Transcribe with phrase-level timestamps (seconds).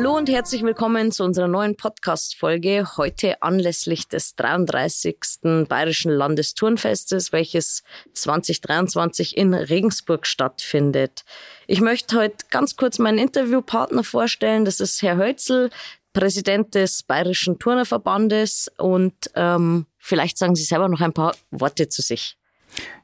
[0.00, 2.96] Hallo und herzlich willkommen zu unserer neuen Podcast-Folge.
[2.96, 5.66] Heute anlässlich des 33.
[5.68, 7.82] Bayerischen Landesturnfestes, welches
[8.14, 11.26] 2023 in Regensburg stattfindet.
[11.66, 14.64] Ich möchte heute ganz kurz meinen Interviewpartner vorstellen.
[14.64, 15.68] Das ist Herr Hölzel,
[16.14, 18.72] Präsident des Bayerischen Turnerverbandes.
[18.78, 22.38] Und ähm, vielleicht sagen Sie selber noch ein paar Worte zu sich.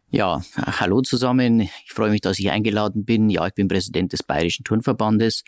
[0.09, 1.61] Ja, hallo zusammen.
[1.61, 3.29] Ich freue mich, dass ich eingeladen bin.
[3.29, 5.45] Ja, ich bin Präsident des Bayerischen Turnverbandes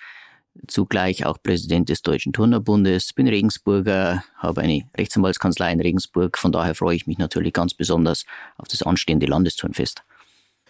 [0.67, 6.39] zugleich auch Präsident des Deutschen Turnerbundes, bin Regensburger, habe eine Rechtsanwaltskanzlei in Regensburg.
[6.39, 8.25] Von daher freue ich mich natürlich ganz besonders
[8.57, 10.03] auf das anstehende Landesturnfest.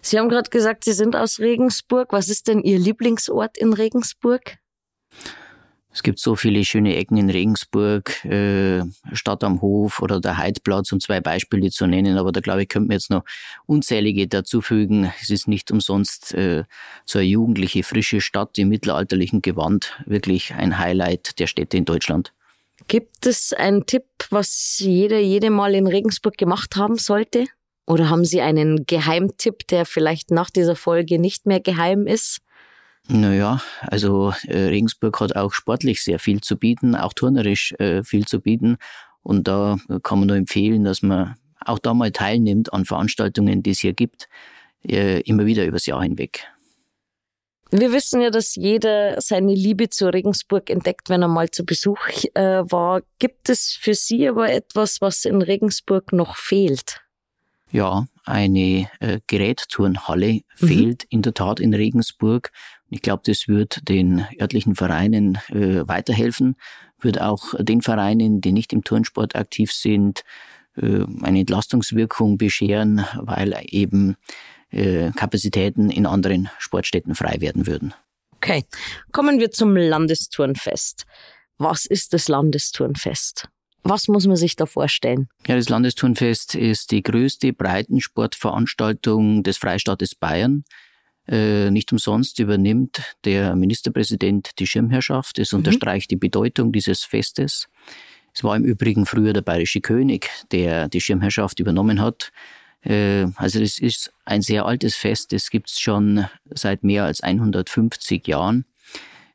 [0.03, 2.13] Sie haben gerade gesagt, Sie sind aus Regensburg.
[2.13, 4.59] Was ist denn Ihr Lieblingsort in Regensburg?
[5.91, 10.93] Es gibt so viele schöne Ecken in Regensburg, äh, Stadt am Hof oder der Heidplatz,
[10.93, 12.19] um zwei Beispiele zu nennen.
[12.19, 13.25] Aber da glaube ich, könnte man jetzt noch
[13.67, 15.11] unzählige dazufügen.
[15.21, 16.65] Es ist nicht umsonst äh,
[17.07, 19.99] so eine jugendliche, frische Stadt im mittelalterlichen Gewand.
[20.05, 22.33] Wirklich ein Highlight der Städte in Deutschland.
[22.87, 27.47] Gibt es einen Tipp, was jeder, jede Mal in Regensburg gemacht haben sollte?
[27.87, 32.41] Oder haben Sie einen Geheimtipp, der vielleicht nach dieser Folge nicht mehr geheim ist?
[33.09, 38.27] Naja, also äh, Regensburg hat auch sportlich sehr viel zu bieten, auch turnerisch äh, viel
[38.27, 38.77] zu bieten.
[39.23, 43.71] Und da kann man nur empfehlen, dass man auch da mal teilnimmt an Veranstaltungen, die
[43.71, 44.29] es hier gibt,
[44.87, 46.47] äh, immer wieder übers Jahr hinweg.
[47.71, 51.99] Wir wissen ja, dass jeder seine Liebe zu Regensburg entdeckt, wenn er mal zu Besuch
[52.35, 53.03] äh, war.
[53.19, 57.03] Gibt es für Sie aber etwas, was in Regensburg noch fehlt?
[57.71, 60.67] Ja, eine äh, Gerätturnhalle mhm.
[60.67, 62.53] fehlt in der Tat in Regensburg.
[62.91, 66.57] Ich glaube, das wird den örtlichen Vereinen äh, weiterhelfen,
[67.01, 70.25] wird auch den Vereinen, die nicht im Turnsport aktiv sind,
[70.77, 74.17] äh, eine Entlastungswirkung bescheren, weil eben
[74.71, 77.95] äh, Kapazitäten in anderen Sportstätten frei werden würden.
[78.37, 78.65] Okay,
[79.13, 81.07] kommen wir zum Landesturnfest.
[81.59, 83.49] Was ist das Landesturnfest?
[83.83, 85.29] Was muss man sich da vorstellen?
[85.47, 90.65] Ja, das Landesturnfest ist die größte Breitensportveranstaltung des Freistaates Bayern.
[91.29, 95.39] Äh, nicht umsonst übernimmt der Ministerpräsident die Schirmherrschaft.
[95.39, 95.59] Es mhm.
[95.59, 97.69] unterstreicht die Bedeutung dieses Festes.
[98.35, 102.33] Es war im Übrigen früher der bayerische König, der die Schirmherrschaft übernommen hat.
[102.83, 107.21] Äh, also es ist ein sehr altes Fest, es gibt es schon seit mehr als
[107.21, 108.65] 150 Jahren.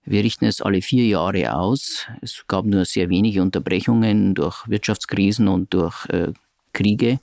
[0.06, 2.08] Wir richten es alle vier Jahre aus.
[2.22, 6.34] Es gab nur sehr wenige Unterbrechungen durch Wirtschaftskrisen und durch äh,
[6.74, 7.20] Kriege.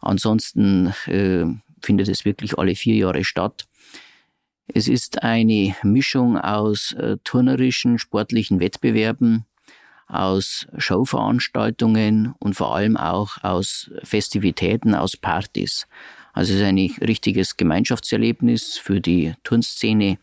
[0.00, 1.44] Ansonsten äh,
[1.80, 3.66] findet es wirklich alle vier Jahre statt.
[4.72, 9.46] Es ist eine Mischung aus äh, turnerischen, sportlichen Wettbewerben,
[10.06, 15.86] aus Showveranstaltungen und vor allem auch aus Festivitäten, aus Partys.
[16.32, 20.18] Also es ist ein richtiges Gemeinschaftserlebnis für die Turnszene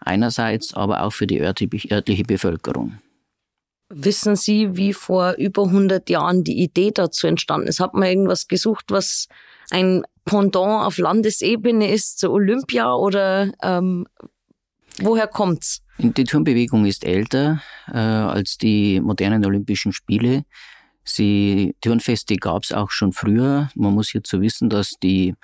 [0.00, 2.98] einerseits, aber auch für die örtliche Bevölkerung.
[3.92, 7.80] Wissen Sie, wie vor über 100 Jahren die Idee dazu entstanden ist?
[7.80, 9.26] Hat man irgendwas gesucht, was
[9.70, 14.06] ein Pendant auf Landesebene ist zu Olympia oder ähm,
[15.00, 15.82] woher kommt's?
[15.98, 20.44] Die Turnbewegung ist älter äh, als die modernen Olympischen Spiele.
[21.02, 23.70] Sie, Turnfeste gab es auch schon früher.
[23.74, 25.34] Man muss hierzu wissen, dass die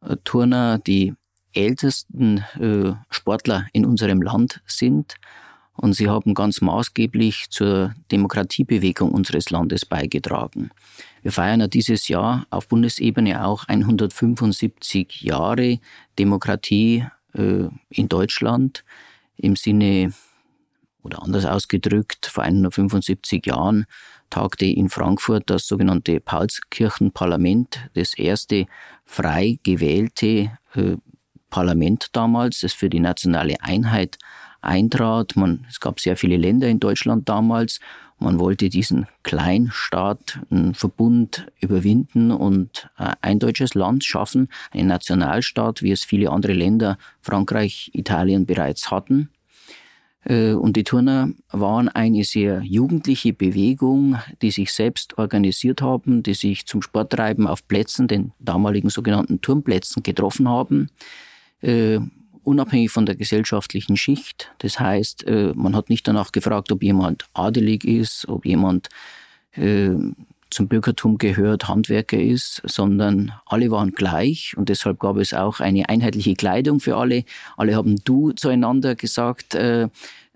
[0.00, 1.12] äh, Turner die
[1.52, 5.16] ältesten äh, Sportler in unserem Land sind.
[5.76, 10.70] Und sie haben ganz maßgeblich zur Demokratiebewegung unseres Landes beigetragen.
[11.22, 15.80] Wir feiern ja dieses Jahr auf Bundesebene auch 175 Jahre
[16.18, 17.04] Demokratie
[17.34, 18.84] äh, in Deutschland
[19.36, 20.12] im Sinne
[21.02, 23.86] oder anders ausgedrückt, vor 175 Jahren
[24.30, 28.66] tagte in Frankfurt das sogenannte Paulskirchenparlament, das erste
[29.04, 30.96] frei gewählte äh,
[31.48, 34.18] Parlament damals, das für die nationale Einheit
[34.66, 35.36] eintrat.
[35.36, 37.80] Man, es gab sehr viele Länder in Deutschland damals
[38.18, 45.82] man wollte diesen Kleinstaat, einen Verbund überwinden und äh, ein deutsches Land schaffen, einen Nationalstaat,
[45.82, 49.28] wie es viele andere Länder, Frankreich, Italien bereits hatten.
[50.24, 56.34] Äh, und die Turner waren eine sehr jugendliche Bewegung, die sich selbst organisiert haben, die
[56.34, 60.88] sich zum Sporttreiben auf Plätzen, den damaligen sogenannten Turmplätzen, getroffen haben
[61.60, 61.98] äh,
[62.46, 64.52] unabhängig von der gesellschaftlichen Schicht.
[64.58, 68.88] Das heißt, äh, man hat nicht danach gefragt, ob jemand adelig ist, ob jemand
[69.52, 69.90] äh,
[70.48, 75.88] zum Bürgertum gehört, Handwerker ist, sondern alle waren gleich und deshalb gab es auch eine
[75.88, 77.24] einheitliche Kleidung für alle.
[77.56, 79.56] Alle haben du zueinander gesagt.
[79.56, 79.88] Äh,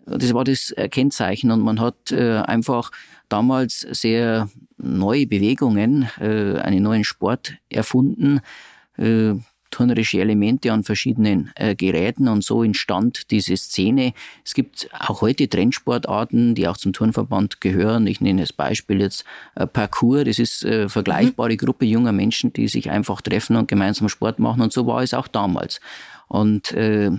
[0.06, 2.90] das war das Kennzeichen und man hat einfach
[3.28, 8.40] damals sehr neue Bewegungen, einen neuen Sport erfunden
[9.70, 14.12] turnerische Elemente an verschiedenen äh, Geräten und so entstand diese Szene.
[14.44, 18.06] Es gibt auch heute Trendsportarten, die auch zum Turnverband gehören.
[18.06, 19.24] Ich nenne als Beispiel jetzt
[19.54, 20.24] äh, Parkour.
[20.24, 21.58] Das ist äh, vergleichbare mhm.
[21.58, 24.62] Gruppe junger Menschen, die sich einfach treffen und gemeinsam Sport machen.
[24.62, 25.80] Und so war es auch damals.
[26.28, 27.10] Und äh,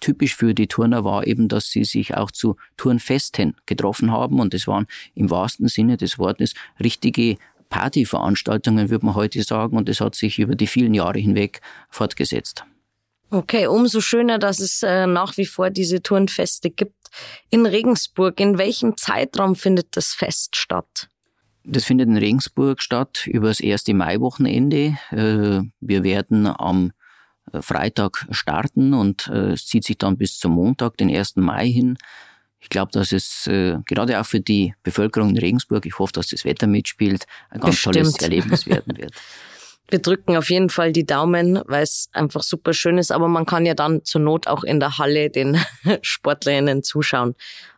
[0.00, 4.54] typisch für die Turner war eben, dass sie sich auch zu Turnfesten getroffen haben und
[4.54, 10.00] es waren im wahrsten Sinne des Wortes richtige Partyveranstaltungen, würde man heute sagen, und das
[10.00, 11.60] hat sich über die vielen Jahre hinweg
[11.90, 12.64] fortgesetzt.
[13.30, 16.94] Okay, umso schöner, dass es äh, nach wie vor diese Turnfeste gibt.
[17.50, 21.08] In Regensburg, in welchem Zeitraum findet das Fest statt?
[21.64, 24.96] Das findet in Regensburg statt über das erste Maiwochenende.
[25.10, 26.92] Äh, wir werden am
[27.52, 31.36] äh, Freitag starten und äh, es zieht sich dann bis zum Montag, den 1.
[31.36, 31.98] Mai hin.
[32.66, 36.26] Ich glaube, dass es äh, gerade auch für die Bevölkerung in Regensburg, ich hoffe, dass
[36.26, 37.94] das Wetter mitspielt, ein ganz Bestimmt.
[37.94, 39.12] tolles Erlebnis werden wird.
[39.88, 43.46] Wir drücken auf jeden Fall die Daumen, weil es einfach super schön ist, aber man
[43.46, 45.60] kann ja dann zur Not auch in der Halle den
[46.02, 47.36] Sportlerinnen zuschauen.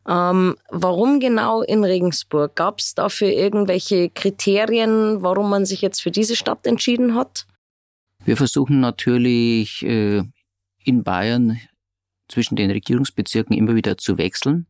[0.08, 2.56] Ähm, warum genau in Regensburg?
[2.56, 7.46] Gab es dafür irgendwelche Kriterien, warum man sich jetzt für diese Stadt entschieden hat?
[8.24, 10.22] Wir versuchen natürlich äh,
[10.82, 11.60] in Bayern
[12.28, 14.66] zwischen den Regierungsbezirken immer wieder zu wechseln.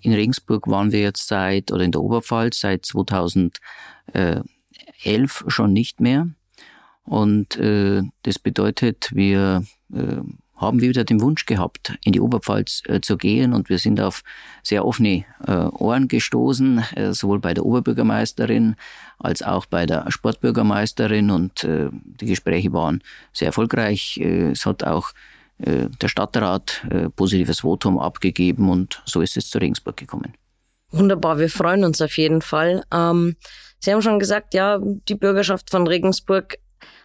[0.00, 3.52] In Regensburg waren wir jetzt seit, oder in der Oberpfalz seit 2011
[5.48, 6.28] schon nicht mehr.
[7.04, 10.20] Und äh, das bedeutet, wir äh,
[10.62, 14.22] haben wieder den Wunsch gehabt, in die Oberpfalz äh, zu gehen und wir sind auf
[14.62, 18.76] sehr offene äh, Ohren gestoßen, äh, sowohl bei der Oberbürgermeisterin
[19.18, 23.02] als auch bei der Sportbürgermeisterin und äh, die Gespräche waren
[23.32, 24.18] sehr erfolgreich.
[24.18, 25.12] Äh, es hat auch
[25.64, 26.86] der Stadtrat
[27.16, 30.34] positives Votum abgegeben und so ist es zu Regensburg gekommen.
[30.90, 32.82] Wunderbar, wir freuen uns auf jeden Fall.
[32.92, 33.36] Ähm,
[33.78, 36.58] Sie haben schon gesagt, ja, die Bürgerschaft von Regensburg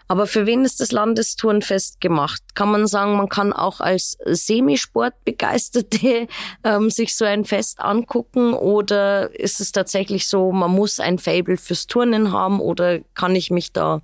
[0.09, 2.41] aber für wen ist das Landestourenfest gemacht?
[2.55, 6.27] Kann man sagen, man kann auch als Semisportbegeisterte
[6.63, 11.57] ähm, sich so ein Fest angucken oder ist es tatsächlich so, man muss ein Fable
[11.57, 14.01] fürs Turnen haben oder kann ich mich da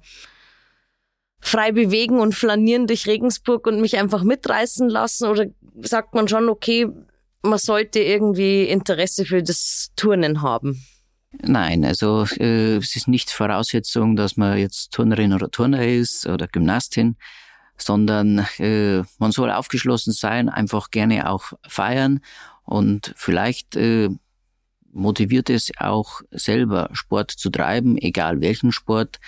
[1.44, 5.46] frei bewegen und flanieren durch Regensburg und mich einfach mitreißen lassen oder
[5.82, 6.88] sagt man schon, okay,
[7.42, 10.84] man sollte irgendwie Interesse für das Turnen haben?
[11.42, 16.48] Nein, also äh, es ist nicht Voraussetzung, dass man jetzt Turnerin oder Turner ist oder
[16.48, 17.18] Gymnastin,
[17.76, 22.22] sondern äh, man soll aufgeschlossen sein, einfach gerne auch feiern
[22.64, 24.10] und vielleicht äh,
[24.94, 29.20] motiviert es auch selber Sport zu treiben, egal welchen Sport.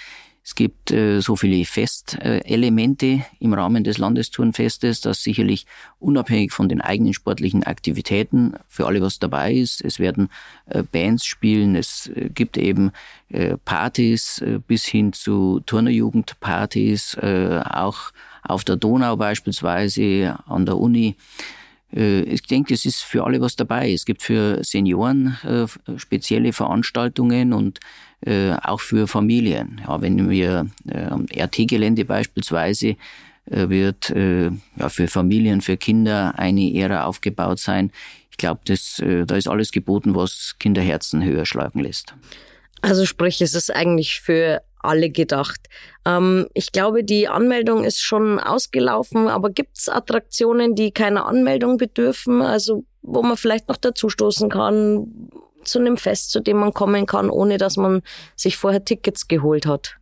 [0.46, 5.66] Es gibt äh, so viele Festelemente im Rahmen des Landesturnfestes, dass sicherlich
[6.00, 9.84] unabhängig von den eigenen sportlichen Aktivitäten für alle was dabei ist.
[9.84, 10.30] Es werden
[10.68, 12.92] äh, Bands spielen, es äh, gibt eben
[13.30, 18.12] äh, Partys äh, bis hin zu Turnerjugendpartys, äh, auch
[18.44, 21.16] auf der Donau beispielsweise, an der Uni.
[21.92, 23.94] Ich denke, es ist für alle was dabei.
[23.94, 25.38] Es gibt für Senioren
[25.96, 27.80] spezielle Veranstaltungen und
[28.25, 29.81] äh, auch für Familien.
[29.86, 32.95] Ja, wenn wir äh, am RT-Gelände beispielsweise
[33.45, 37.92] äh, wird äh, ja, für Familien, für Kinder eine Ära aufgebaut sein.
[38.31, 42.16] Ich glaube, äh, da ist alles geboten, was Kinderherzen höher schlagen lässt.
[42.81, 45.62] Also sprich, es ist eigentlich für alle gedacht.
[46.06, 51.77] Ähm, ich glaube, die Anmeldung ist schon ausgelaufen, aber gibt es Attraktionen, die keine Anmeldung
[51.77, 55.25] bedürfen, also wo man vielleicht noch dazustoßen kann,
[55.67, 58.01] zu einem Fest, zu dem man kommen kann, ohne dass man
[58.36, 59.98] sich vorher Tickets geholt hat?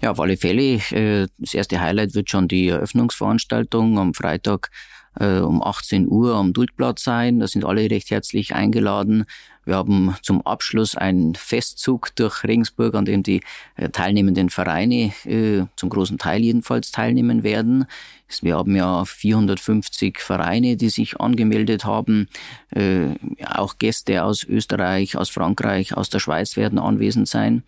[0.00, 0.80] Ja, auf alle Fälle.
[0.90, 4.70] Äh, das erste Highlight wird schon die Eröffnungsveranstaltung am Freitag
[5.18, 7.38] äh, um 18 Uhr am Duldplatz sein.
[7.38, 9.24] Da sind alle recht herzlich eingeladen.
[9.64, 13.42] Wir haben zum Abschluss einen Festzug durch Regensburg, an dem die
[13.76, 17.86] äh, teilnehmenden Vereine äh, zum großen Teil jedenfalls teilnehmen werden.
[18.40, 22.28] Wir haben ja 450 Vereine, die sich angemeldet haben.
[22.70, 23.14] Äh,
[23.46, 27.62] auch Gäste aus Österreich, aus Frankreich, aus der Schweiz werden anwesend sein.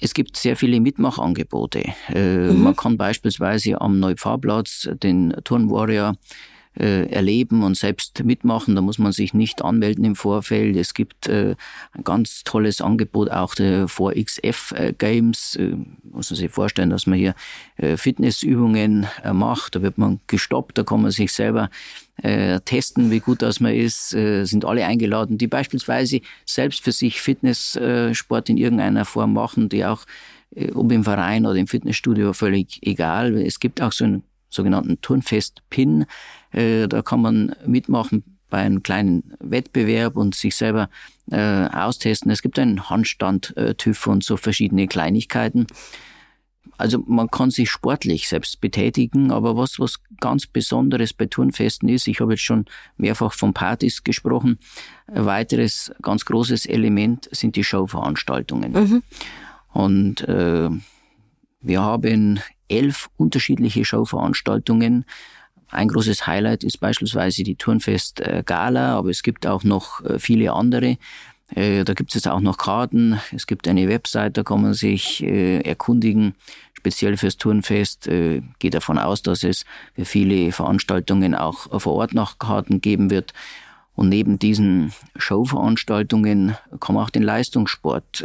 [0.00, 1.84] Es gibt sehr viele Mitmachangebote.
[2.08, 2.62] Mhm.
[2.62, 6.16] Man kann beispielsweise am Neupfarrplatz den Turnwarrior
[6.78, 8.74] äh, erleben und selbst mitmachen.
[8.74, 10.76] Da muss man sich nicht anmelden im Vorfeld.
[10.76, 11.54] Es gibt äh,
[11.92, 15.56] ein ganz tolles Angebot auch der 4XF äh, Games.
[15.56, 17.34] Äh, muss man sich vorstellen, dass man hier
[17.76, 19.76] äh, Fitnessübungen äh, macht.
[19.76, 21.70] Da wird man gestoppt, da kann man sich selber
[22.22, 26.92] äh, testen, wie gut das man ist, äh, sind alle eingeladen, die beispielsweise selbst für
[26.92, 30.04] sich Fitnesssport in irgendeiner Form machen, die auch
[30.54, 33.36] äh, ob im Verein oder im Fitnessstudio völlig egal.
[33.36, 36.06] Es gibt auch so einen sogenannten Turnfest-Pin.
[36.54, 40.88] Äh, da kann man mitmachen bei einem kleinen Wettbewerb und sich selber
[41.30, 42.30] äh, austesten.
[42.30, 45.66] Es gibt einen Handstand-TÜV und so verschiedene Kleinigkeiten.
[46.76, 52.06] also man kann sich sportlich selbst betätigen, aber was, was ganz Besonderes bei Turnfesten ist,
[52.08, 54.58] ich habe jetzt schon mehrfach von Partys gesprochen,
[55.06, 58.72] ein weiteres ganz großes Element sind die Showveranstaltungen.
[58.72, 59.02] Mhm.
[59.72, 60.70] Und äh,
[61.60, 65.04] wir haben elf unterschiedliche Showveranstaltungen.
[65.74, 70.52] Ein großes Highlight ist beispielsweise die Turnfest Gala, aber es gibt auch noch äh, viele
[70.52, 70.98] andere.
[71.52, 73.20] Äh, da gibt es auch noch Karten.
[73.32, 76.36] Es gibt eine Website, da kann man sich äh, erkundigen,
[76.74, 78.08] speziell fürs Turnfest.
[78.58, 79.64] Geht davon aus, dass es
[79.94, 83.32] für viele Veranstaltungen auch vor Ort noch Karten geben wird.
[83.96, 88.22] Und neben diesen Showveranstaltungen kann man auch den Leistungssport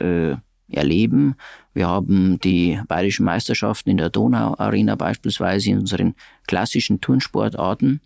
[0.72, 1.36] erleben.
[1.74, 6.16] Wir haben die bayerischen Meisterschaften in der Donau-Arena beispielsweise in unseren
[6.48, 8.02] klassischen Turnsportarten.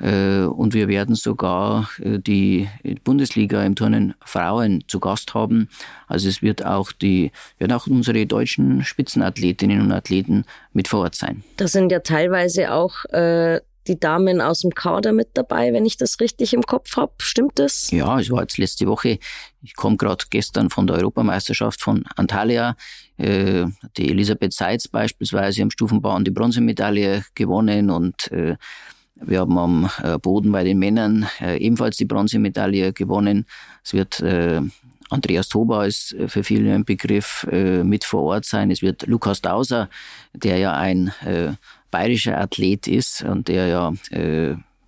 [0.00, 2.68] Äh, und wir werden sogar äh, die
[3.04, 5.68] Bundesliga im Turnen Frauen zu Gast haben.
[6.06, 11.14] Also es wird auch die, werden auch unsere deutschen Spitzenathletinnen und Athleten mit vor Ort
[11.14, 11.42] sein.
[11.56, 15.96] Da sind ja teilweise auch äh, die Damen aus dem Kader mit dabei, wenn ich
[15.96, 17.12] das richtig im Kopf habe.
[17.18, 17.90] Stimmt das?
[17.90, 19.18] Ja, es war jetzt letzte Woche.
[19.62, 22.76] Ich komme gerade gestern von der Europameisterschaft von Antalya.
[23.16, 28.56] Äh, die Elisabeth Seitz beispielsweise am Stufenbahn die Bronzemedaille gewonnen und äh,
[29.22, 33.46] wir haben am äh, Boden bei den Männern äh, ebenfalls die Bronzemedaille gewonnen.
[33.84, 34.60] Es wird äh,
[35.10, 38.70] Andreas Toba ist für viele ein Begriff mit vor Ort sein.
[38.70, 39.90] Es wird Lukas Dauser,
[40.34, 41.12] der ja ein
[41.90, 43.92] bayerischer Athlet ist und der ja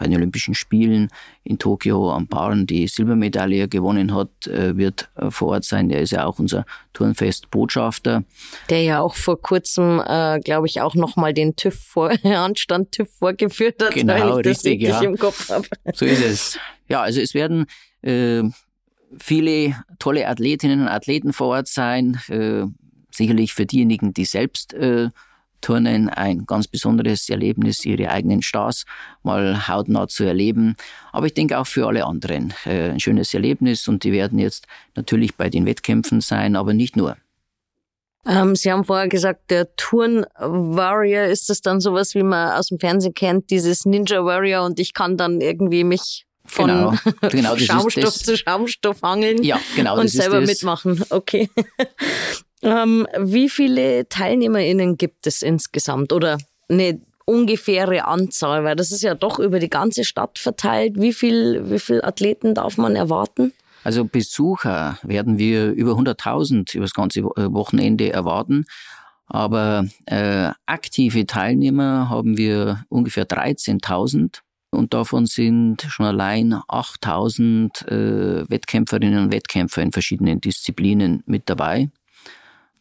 [0.03, 1.09] bei den Olympischen Spielen
[1.45, 5.89] in Tokio am Baren die Silbermedaille gewonnen hat, äh, wird äh, vor Ort sein.
[5.89, 8.25] Der ist ja auch unser Turnfest-Botschafter.
[8.69, 13.11] Der ja auch vor kurzem, äh, glaube ich, auch nochmal den TÜV vor, Anstand TÜV
[13.17, 15.01] vorgeführt hat, genau, weil ich richtig, ja.
[15.03, 15.69] im Kopf habe.
[15.95, 16.59] So ist es.
[16.89, 17.67] Ja, also es werden
[18.03, 18.43] äh,
[19.19, 22.21] viele tolle Athletinnen und Athleten vor Ort sein.
[22.29, 22.65] Äh,
[23.13, 25.11] sicherlich für diejenigen, die selbst äh,
[25.63, 28.85] Turnen ein ganz besonderes Erlebnis, ihre eigenen Stars
[29.23, 30.77] mal hautnah zu erleben.
[31.13, 34.67] Aber ich denke auch für alle anderen äh, ein schönes Erlebnis und die werden jetzt
[34.95, 37.17] natürlich bei den Wettkämpfen sein, aber nicht nur.
[38.27, 42.67] Ähm, Sie haben vorher gesagt, der Turn Warrior, ist das dann sowas, wie man aus
[42.67, 46.95] dem Fernsehen kennt, dieses Ninja Warrior und ich kann dann irgendwie mich von genau,
[47.31, 51.05] genau, Schaumstoff zu Schaumstoff hangeln ja, genau, und selber mitmachen.
[51.11, 51.49] Okay.
[52.63, 56.39] Ähm, wie viele TeilnehmerInnen gibt es insgesamt oder
[56.69, 58.65] eine ungefähre Anzahl?
[58.65, 60.95] Weil das ist ja doch über die ganze Stadt verteilt.
[60.97, 63.53] Wie viel, wie viel Athleten darf man erwarten?
[63.85, 68.65] Also Besucher werden wir über 100.000 über das ganze äh, Wochenende erwarten.
[69.27, 74.41] Aber äh, aktive Teilnehmer haben wir ungefähr 13.000
[74.71, 81.91] und davon sind schon allein 8.000 äh, Wettkämpferinnen und Wettkämpfer in verschiedenen Disziplinen mit dabei.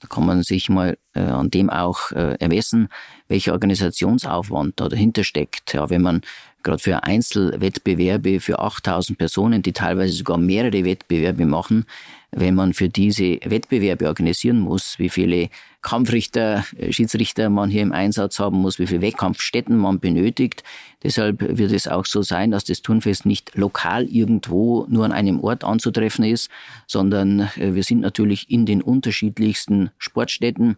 [0.01, 2.89] Da kann man sich mal äh, an dem auch äh, ermessen,
[3.27, 5.73] welcher Organisationsaufwand da dahinter steckt.
[5.73, 6.21] Ja, wenn man
[6.63, 11.85] gerade für Einzelwettbewerbe für 8000 Personen, die teilweise sogar mehrere Wettbewerbe machen,
[12.31, 15.49] wenn man für diese Wettbewerbe organisieren muss, wie viele
[15.81, 20.63] Kampfrichter, äh, Schiedsrichter man hier im Einsatz haben muss, wie viele Wettkampfstätten man benötigt.
[21.03, 25.41] Deshalb wird es auch so sein, dass das Turnfest nicht lokal irgendwo nur an einem
[25.41, 26.49] Ort anzutreffen ist,
[26.87, 30.77] sondern äh, wir sind natürlich in den unterschiedlichsten Sportstätten,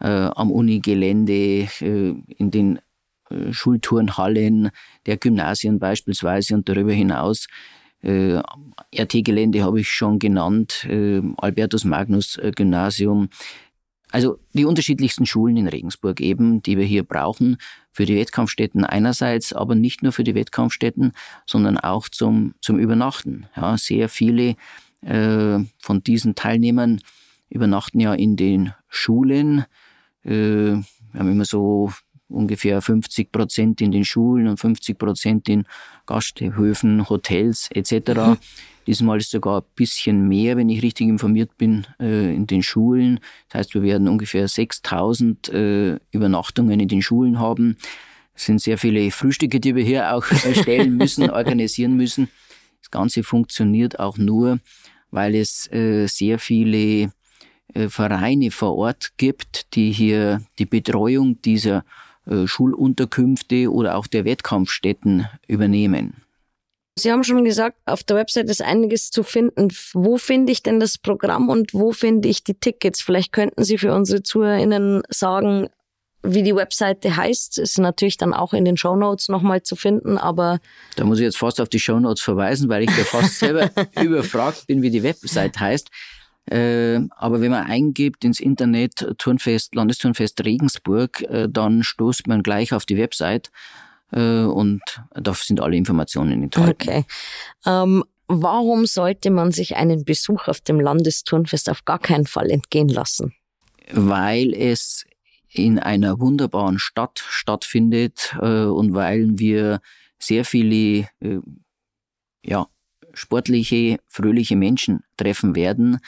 [0.00, 2.80] äh, am Unigelände, äh, in den
[3.50, 4.70] Schulturnhallen
[5.06, 7.46] der Gymnasien beispielsweise und darüber hinaus
[8.02, 8.40] äh,
[8.96, 13.28] RT-Gelände habe ich schon genannt, äh, Albertus Magnus äh, Gymnasium.
[14.10, 17.58] Also die unterschiedlichsten Schulen in Regensburg eben, die wir hier brauchen
[17.92, 21.12] für die Wettkampfstätten einerseits, aber nicht nur für die Wettkampfstätten,
[21.46, 23.46] sondern auch zum, zum Übernachten.
[23.54, 24.56] Ja, sehr viele
[25.02, 27.00] äh, von diesen Teilnehmern
[27.50, 29.64] übernachten ja in den Schulen.
[30.24, 30.30] Äh,
[31.12, 31.92] wir haben immer so
[32.30, 35.64] ungefähr 50 Prozent in den Schulen und 50 Prozent in
[36.06, 37.92] Gasthöfen, Hotels etc.
[38.14, 38.36] Mhm.
[38.86, 43.20] Diesmal ist sogar ein bisschen mehr, wenn ich richtig informiert bin, äh, in den Schulen.
[43.48, 47.76] Das heißt, wir werden ungefähr 6000 äh, Übernachtungen in den Schulen haben.
[48.34, 52.28] Es sind sehr viele Frühstücke, die wir hier auch erstellen müssen, organisieren müssen.
[52.80, 54.58] Das Ganze funktioniert auch nur,
[55.10, 57.12] weil es äh, sehr viele
[57.72, 61.84] Vereine vor Ort gibt, die hier die Betreuung dieser
[62.26, 66.22] Schulunterkünfte oder auch der Wettkampfstätten übernehmen.
[66.98, 69.68] Sie haben schon gesagt, auf der Website ist einiges zu finden.
[69.94, 73.00] Wo finde ich denn das Programm und wo finde ich die Tickets?
[73.00, 75.68] Vielleicht könnten Sie für unsere ZuhörerInnen sagen,
[76.22, 77.58] wie die Webseite heißt.
[77.58, 80.58] Ist natürlich dann auch in den Show Notes nochmal zu finden, aber.
[80.96, 83.70] Da muss ich jetzt fast auf die Show Notes verweisen, weil ich da fast selber
[84.02, 85.88] überfragt bin, wie die Website heißt.
[86.50, 92.72] Äh, aber wenn man eingibt ins Internet Turnfest, Landesturnfest Regensburg, äh, dann stoßt man gleich
[92.72, 93.50] auf die Website
[94.12, 94.82] äh, und
[95.14, 96.72] da sind alle Informationen enthalten.
[96.72, 97.04] Okay.
[97.66, 102.88] Ähm, warum sollte man sich einen Besuch auf dem Landesturnfest auf gar keinen Fall entgehen
[102.88, 103.32] lassen?
[103.92, 105.04] Weil es
[105.52, 109.80] in einer wunderbaren Stadt stattfindet äh, und weil wir
[110.18, 111.38] sehr viele äh,
[112.44, 112.66] ja,
[113.14, 115.98] sportliche, fröhliche Menschen treffen werden,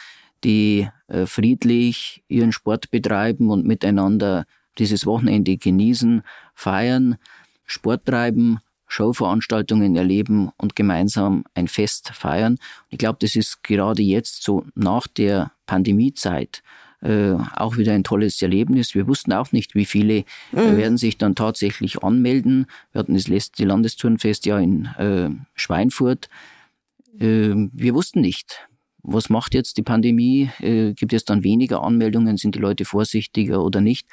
[0.44, 4.44] die äh, friedlich ihren Sport betreiben und miteinander
[4.78, 6.22] dieses Wochenende genießen,
[6.54, 7.16] feiern,
[7.64, 12.58] Sport treiben, Showveranstaltungen erleben und gemeinsam ein Fest feiern.
[12.90, 16.62] Ich glaube, das ist gerade jetzt so nach der Pandemiezeit
[17.02, 18.94] äh, auch wieder ein tolles Erlebnis.
[18.94, 20.76] Wir wussten auch nicht, wie viele mhm.
[20.76, 22.66] werden sich dann tatsächlich anmelden.
[22.92, 26.28] Wir hatten das letzte Landesturnfest ja in äh, Schweinfurt.
[27.18, 28.68] Äh, wir wussten nicht,
[29.02, 30.50] was macht jetzt die Pandemie?
[30.60, 32.36] Äh, gibt es dann weniger Anmeldungen?
[32.36, 34.06] Sind die Leute vorsichtiger oder nicht?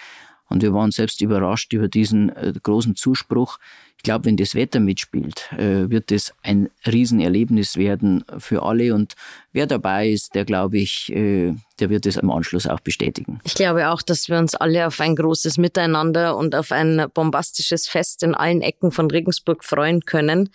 [0.50, 3.60] Und wir waren selbst überrascht über diesen äh, großen Zuspruch.
[3.98, 8.96] Ich glaube, wenn das Wetter mitspielt, äh, wird es ein Riesenerlebnis werden für alle.
[8.96, 9.14] Und
[9.52, 13.40] wer dabei ist, der glaube ich, äh, der wird es am Anschluss auch bestätigen.
[13.44, 17.88] Ich glaube auch, dass wir uns alle auf ein großes Miteinander und auf ein bombastisches
[17.88, 20.50] Fest in allen Ecken von Regensburg freuen können.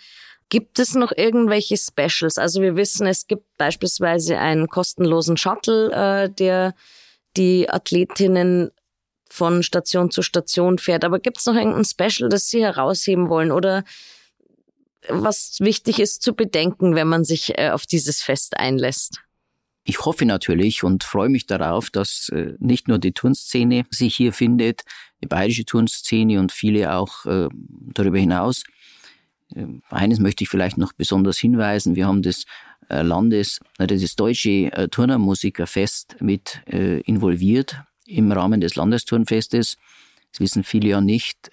[0.49, 2.37] Gibt es noch irgendwelche Specials?
[2.37, 6.75] Also wir wissen, es gibt beispielsweise einen kostenlosen Shuttle, äh, der
[7.35, 8.71] die Athletinnen
[9.29, 11.03] von Station zu Station fährt.
[11.03, 13.83] Aber gibt es noch irgendein Special, das Sie herausheben wollen oder
[15.09, 19.21] was wichtig ist zu bedenken, wenn man sich äh, auf dieses Fest einlässt?
[19.83, 24.33] Ich hoffe natürlich und freue mich darauf, dass äh, nicht nur die Turnszene sich hier
[24.33, 24.81] findet,
[25.23, 27.47] die bayerische Turnszene und viele auch äh,
[27.93, 28.63] darüber hinaus,
[29.89, 31.95] eines möchte ich vielleicht noch besonders hinweisen.
[31.95, 32.45] Wir haben das
[32.89, 39.77] äh, Landes, das deutsche äh, Turnermusikerfest mit äh, involviert im Rahmen des Landesturnfestes.
[40.31, 41.49] Das wissen viele ja nicht.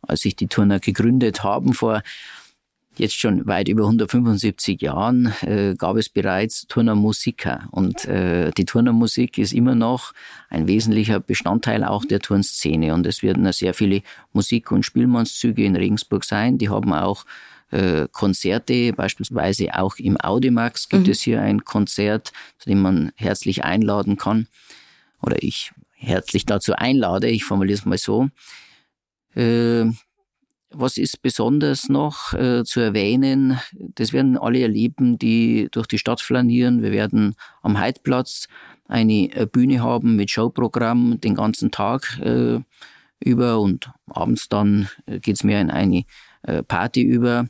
[0.00, 2.02] Als sich die Turner gegründet haben vor
[3.00, 7.68] jetzt schon weit über 175 Jahren äh, gab es bereits Turnermusiker.
[7.70, 10.12] Und äh, die Turnermusik ist immer noch
[10.48, 12.94] ein wesentlicher Bestandteil auch der Turnszene.
[12.94, 16.58] Und es werden sehr viele Musik- und Spielmannszüge in Regensburg sein.
[16.58, 17.24] Die haben auch
[17.70, 21.12] äh, Konzerte, beispielsweise auch im Audimax gibt mhm.
[21.12, 24.46] es hier ein Konzert, zu dem man herzlich einladen kann.
[25.22, 28.28] Oder ich herzlich dazu einlade, ich formuliere es mal so.
[30.72, 33.58] Was ist besonders noch äh, zu erwähnen?
[33.72, 36.80] Das werden alle erleben, die durch die Stadt flanieren.
[36.80, 38.46] Wir werden am Heidplatz
[38.86, 42.60] eine äh, Bühne haben mit Showprogramm den ganzen Tag äh,
[43.18, 46.04] über und abends dann äh, geht's mehr in eine
[46.42, 47.48] äh, Party über.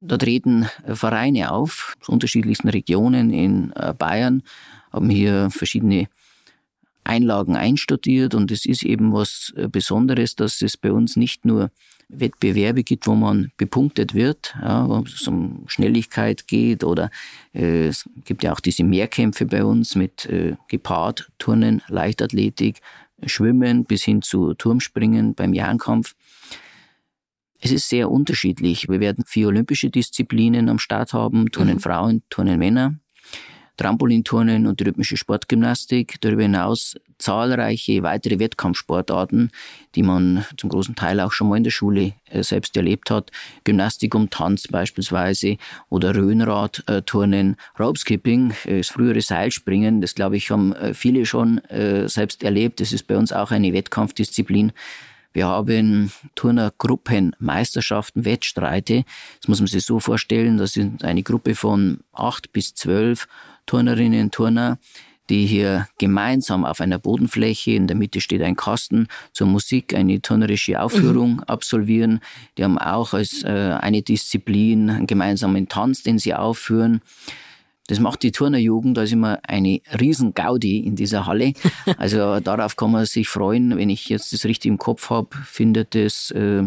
[0.00, 4.42] Da treten Vereine auf aus unterschiedlichsten Regionen in Bayern,
[4.92, 6.08] haben hier verschiedene
[7.06, 11.70] Einlagen einstudiert und es ist eben was Besonderes, dass es bei uns nicht nur
[12.08, 17.10] Wettbewerbe gibt, wo man bepunktet wird, ja, wo es um Schnelligkeit geht oder
[17.52, 22.80] äh, es gibt ja auch diese Mehrkämpfe bei uns mit äh, Gepard, Turnen, Leichtathletik,
[23.24, 26.14] Schwimmen bis hin zu Turmspringen beim Jahrenkampf.
[27.60, 28.88] Es ist sehr unterschiedlich.
[28.88, 31.80] Wir werden vier olympische Disziplinen am Start haben, Turnen mhm.
[31.80, 32.94] Frauen, Turnen Männer.
[33.76, 36.20] Trampolinturnen und rhythmische Sportgymnastik.
[36.20, 39.50] Darüber hinaus zahlreiche weitere Wettkampfsportarten,
[39.94, 43.30] die man zum großen Teil auch schon mal in der Schule äh, selbst erlebt hat.
[43.64, 45.56] Gymnastik um Tanz beispielsweise
[45.88, 51.60] oder Röhnradturnen, Ropeskipping, äh, das frühere Seilspringen, das glaube ich haben äh, viele schon
[52.06, 52.80] selbst erlebt.
[52.80, 54.72] Das ist bei uns auch eine Wettkampfdisziplin.
[55.32, 59.04] Wir haben Turnergruppen, Meisterschaften, Wettstreite.
[59.40, 63.28] Das muss man sich so vorstellen, das sind eine Gruppe von acht bis zwölf
[63.66, 64.78] Turnerinnen, Turner,
[65.28, 70.20] die hier gemeinsam auf einer Bodenfläche, in der Mitte steht ein Kasten, zur Musik eine
[70.22, 71.40] turnerische Aufführung mhm.
[71.44, 72.20] absolvieren.
[72.56, 77.00] Die haben auch als äh, eine Disziplin einen gemeinsamen Tanz, den sie aufführen.
[77.88, 81.52] Das macht die Turnerjugend, da ist immer eine riesen Gaudi in dieser Halle.
[81.98, 83.76] Also darauf kann man sich freuen.
[83.76, 86.64] Wenn ich jetzt das richtig im Kopf habe, findet es äh,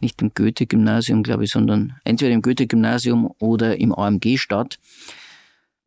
[0.00, 4.78] nicht im Goethe-Gymnasium, glaube ich, sondern entweder im Goethe-Gymnasium oder im AMG statt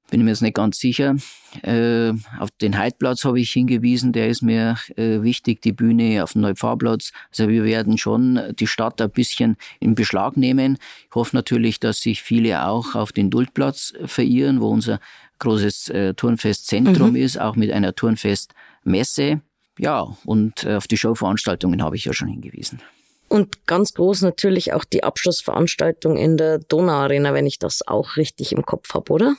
[0.10, 1.16] bin ich mir jetzt nicht ganz sicher.
[1.64, 6.34] Äh, auf den Heidplatz habe ich hingewiesen, der ist mir äh, wichtig, die Bühne auf
[6.34, 7.12] dem Neupfarrplatz.
[7.30, 10.78] Also wir werden schon die Stadt ein bisschen in Beschlag nehmen.
[11.10, 15.00] Ich hoffe natürlich, dass sich viele auch auf den Duldplatz verirren, wo unser
[15.40, 17.16] großes äh, Turnfestzentrum mhm.
[17.18, 19.42] ist, auch mit einer Turnfestmesse.
[19.78, 22.82] Ja, und äh, auf die Showveranstaltungen habe ich ja schon hingewiesen.
[23.30, 28.54] Und ganz groß natürlich auch die Abschlussveranstaltung in der Donauarena, wenn ich das auch richtig
[28.54, 29.36] im Kopf habe, oder?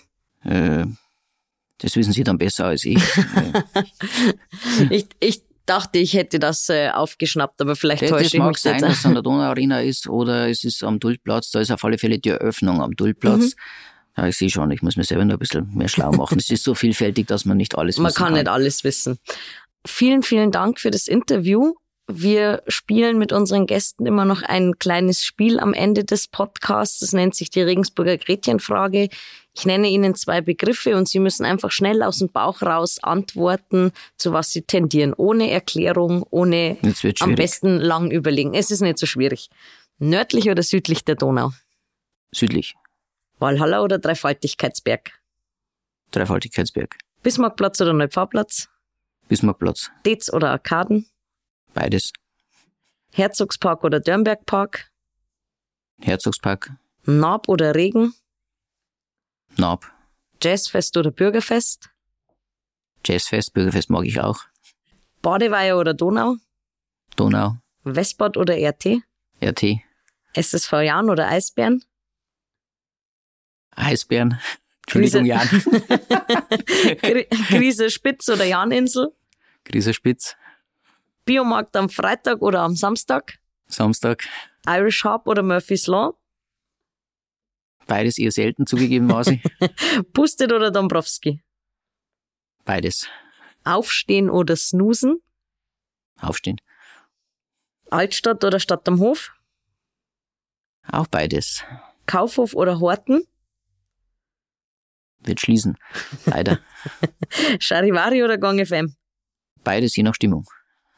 [0.49, 0.87] Äh,
[1.79, 2.99] Das wissen Sie dann besser als ich.
[4.91, 8.49] ich, ich dachte, ich hätte das äh, aufgeschnappt, aber vielleicht das, täusche das ich mag
[8.49, 8.83] mich sein, jetzt.
[8.83, 11.51] dass es an der Donauarena ist oder es ist am Dultplatz.
[11.51, 13.55] Da ist auf alle Fälle die Eröffnung am Dultplatz.
[14.17, 16.39] Ja, ich sehe schon, ich muss mir selber noch ein bisschen mehr schlau machen.
[16.39, 19.19] es ist so vielfältig, dass man nicht alles Man wissen kann nicht alles wissen.
[19.87, 21.75] Vielen, vielen Dank für das Interview.
[22.11, 27.01] Wir spielen mit unseren Gästen immer noch ein kleines Spiel am Ende des Podcasts.
[27.01, 29.09] Das nennt sich die Regensburger Gretchenfrage.
[29.59, 33.90] Ich nenne Ihnen zwei Begriffe und Sie müssen einfach schnell aus dem Bauch raus antworten,
[34.16, 35.12] zu was Sie tendieren.
[35.14, 36.79] Ohne Erklärung, ohne
[37.18, 38.55] am besten lang überlegen.
[38.55, 39.51] Es ist nicht so schwierig.
[39.99, 41.51] Nördlich oder südlich der Donau?
[42.33, 42.77] Südlich,
[43.40, 45.11] Walhalla oder Dreifaltigkeitsberg?
[46.12, 48.68] Dreifaltigkeitsberg, Bismarckplatz oder Neupfarrplatz?
[49.27, 51.07] Bismarckplatz, Dez oder Arkaden?
[51.75, 52.12] beides.
[53.11, 54.88] Herzogspark oder Dörnbergpark?
[56.01, 56.71] Herzogspark,
[57.07, 58.14] Naab oder Regen?
[59.59, 59.90] Naab,
[60.42, 61.90] Jazzfest oder Bürgerfest?
[63.05, 64.40] Jazzfest, Bürgerfest mag ich auch.
[65.23, 66.37] Badeweiher oder Donau?
[67.16, 69.03] Donau, Westbad oder RT?
[69.42, 69.81] RT,
[70.35, 71.85] SSV Jan oder Eisbären?
[73.75, 74.38] Eisbären,
[74.87, 75.27] Entschuldigung, Krise.
[75.27, 75.49] Jan,
[77.03, 79.12] Kri- Krise Spitz oder Janinsel?
[79.64, 80.37] Grieser Spitz,
[81.25, 83.38] Biomarkt am Freitag oder am Samstag?
[83.66, 84.25] Samstag,
[84.66, 86.14] Irish Hub oder Murphy's Law?
[87.88, 89.42] Beides eher selten zugegebenermaßen.
[90.12, 91.42] Pustet oder Dombrowski?
[92.64, 93.09] beides.
[93.64, 95.22] Aufstehen oder Snoosen?
[96.20, 96.61] Aufstehen.
[97.90, 99.33] Altstadt oder Stadt am Hof?
[100.92, 101.64] Auch beides.
[102.07, 103.22] Kaufhof oder Horten?
[105.20, 105.79] Wird schließen.
[106.27, 106.61] Leider.
[107.59, 108.94] Charivari oder Gong FM?
[109.64, 110.46] Beides je nach Stimmung.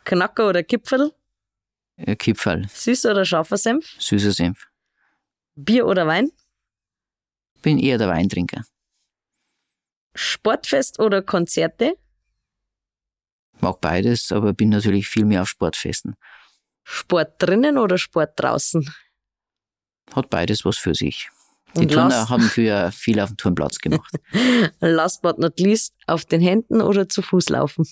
[0.04, 1.12] Knacker oder Kipferl?
[1.96, 3.94] Äh, Kipferl, Süß oder scharfer Senf?
[4.00, 4.66] süßer Senf.
[5.54, 6.30] Bier oder Wein?
[7.62, 8.62] Bin eher der Weintrinker.
[10.14, 11.94] Sportfest oder Konzerte?
[13.60, 16.14] Mag beides, aber bin natürlich viel mehr auf Sportfesten.
[16.84, 18.88] Sport drinnen oder Sport draußen?
[20.14, 21.28] Hat beides was für sich.
[21.76, 24.12] Die Und Turner last, haben früher viel auf dem Turnplatz gemacht.
[24.80, 27.86] last but not least, auf den Händen oder zu Fuß laufen?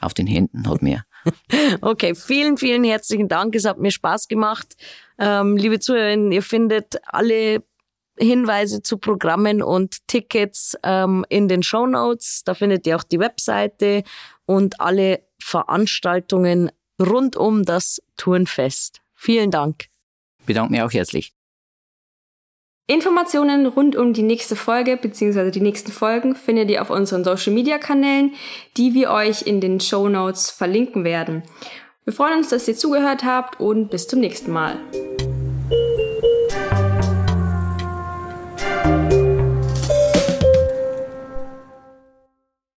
[0.00, 1.04] auf den Händen hat mehr.
[1.80, 3.54] Okay, vielen, vielen herzlichen Dank.
[3.54, 4.76] Es hat mir Spaß gemacht.
[5.18, 7.62] Ähm, liebe Zuhörerinnen, ihr findet alle
[8.18, 12.42] Hinweise zu Programmen und Tickets ähm, in den Show Notes.
[12.44, 14.02] Da findet ihr auch die Webseite
[14.46, 19.00] und alle Veranstaltungen rund um das Turnfest.
[19.14, 19.86] Vielen Dank.
[20.46, 21.32] Bedanke mich auch herzlich.
[22.86, 25.50] Informationen rund um die nächste Folge bzw.
[25.50, 28.34] die nächsten Folgen findet ihr auf unseren Social Media Kanälen,
[28.76, 31.42] die wir euch in den Show Notes verlinken werden.
[32.04, 34.78] Wir freuen uns, dass ihr zugehört habt und bis zum nächsten Mal.